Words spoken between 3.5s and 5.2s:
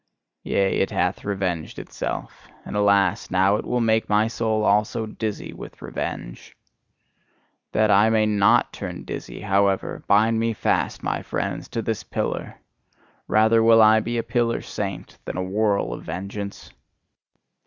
will it make my soul also